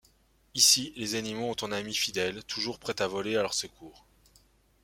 Ici, 0.55 0.93
les 0.97 1.13
animaux 1.13 1.51
ont 1.51 1.65
un 1.67 1.71
ami 1.71 1.93
fidèle, 1.93 2.43
toujours 2.45 2.79
prêt 2.79 2.99
à 3.03 3.07
voler 3.07 3.35
à 3.37 3.43
leur 3.43 3.53
secours. 3.53 4.03